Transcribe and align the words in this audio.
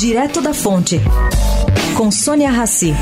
Direto 0.00 0.40
da 0.40 0.54
Fonte, 0.54 0.98
com 1.94 2.10
Sônia 2.10 2.50
Rassi. 2.50 2.94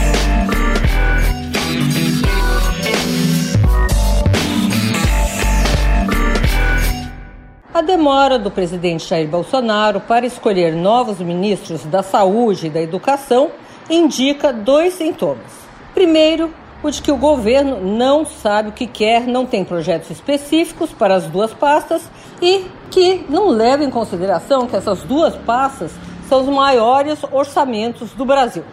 A 7.72 7.80
demora 7.82 8.36
do 8.36 8.50
presidente 8.50 9.06
Jair 9.06 9.28
Bolsonaro 9.28 10.00
para 10.00 10.26
escolher 10.26 10.74
novos 10.74 11.20
ministros 11.20 11.84
da 11.84 12.02
Saúde 12.02 12.66
e 12.66 12.70
da 12.70 12.82
Educação 12.82 13.52
indica 13.88 14.52
dois 14.52 14.94
sintomas. 14.94 15.52
Primeiro, 15.94 16.52
o 16.82 16.90
de 16.90 17.00
que 17.00 17.12
o 17.12 17.16
governo 17.16 17.80
não 17.80 18.26
sabe 18.26 18.70
o 18.70 18.72
que 18.72 18.88
quer, 18.88 19.24
não 19.24 19.46
tem 19.46 19.64
projetos 19.64 20.10
específicos 20.10 20.90
para 20.90 21.14
as 21.14 21.26
duas 21.26 21.54
pastas 21.54 22.10
e 22.42 22.66
que 22.90 23.24
não 23.28 23.50
leva 23.50 23.84
em 23.84 23.90
consideração 23.90 24.66
que 24.66 24.74
essas 24.74 25.04
duas 25.04 25.36
pastas 25.36 25.92
são 26.28 26.42
os 26.42 26.48
maiores 26.48 27.18
orçamentos 27.32 28.10
do 28.12 28.24
Brasil. 28.24 28.64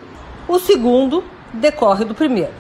O 0.48 0.60
segundo 0.60 1.24
decorre 1.54 2.06
do 2.06 2.14
primeiro. 2.14 2.52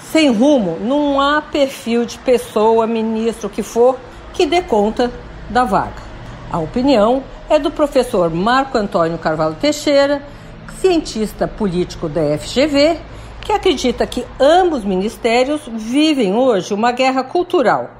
Sem 0.00 0.32
rumo, 0.32 0.78
não 0.80 1.20
há 1.20 1.42
perfil 1.42 2.04
de 2.04 2.18
pessoa, 2.18 2.86
ministro, 2.86 3.50
que 3.50 3.62
for, 3.62 3.98
que 4.32 4.46
dê 4.46 4.62
conta 4.62 5.10
da 5.50 5.64
vaga. 5.64 6.02
A 6.52 6.58
opinião 6.58 7.24
é 7.48 7.58
do 7.58 7.70
professor 7.70 8.30
Marco 8.30 8.78
Antônio 8.78 9.18
Carvalho 9.18 9.56
Teixeira, 9.60 10.22
cientista 10.80 11.48
político 11.48 12.08
da 12.08 12.38
FGV, 12.38 12.98
que 13.40 13.52
acredita 13.52 14.06
que 14.06 14.24
ambos 14.38 14.84
ministérios 14.84 15.62
vivem 15.66 16.34
hoje 16.34 16.72
uma 16.72 16.92
guerra 16.92 17.24
cultural. 17.24 17.90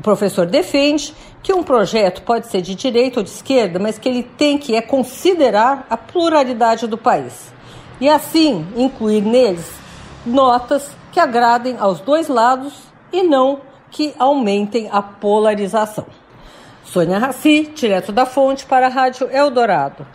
O 0.00 0.02
professor 0.02 0.46
defende 0.46 1.14
que 1.42 1.52
um 1.52 1.62
projeto 1.62 2.22
pode 2.22 2.46
ser 2.46 2.62
de 2.62 2.74
direita 2.74 3.20
ou 3.20 3.22
de 3.22 3.28
esquerda, 3.28 3.78
mas 3.78 3.98
que 3.98 4.08
ele 4.08 4.22
tem 4.22 4.56
que 4.56 4.74
é 4.74 4.80
considerar 4.80 5.86
a 5.90 5.94
pluralidade 5.94 6.86
do 6.86 6.96
país 6.96 7.52
e 8.00 8.08
assim 8.08 8.66
incluir 8.74 9.20
neles 9.20 9.70
notas 10.24 10.90
que 11.12 11.20
agradem 11.20 11.76
aos 11.78 12.00
dois 12.00 12.28
lados 12.28 12.72
e 13.12 13.22
não 13.22 13.60
que 13.90 14.14
aumentem 14.18 14.88
a 14.90 15.02
polarização. 15.02 16.06
Sônia 16.82 17.18
Raci, 17.18 17.70
direto 17.74 18.10
da 18.10 18.24
fonte 18.24 18.64
para 18.64 18.86
a 18.86 18.88
Rádio 18.88 19.28
Eldorado. 19.30 20.06